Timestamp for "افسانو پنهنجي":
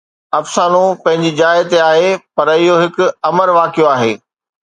0.39-1.31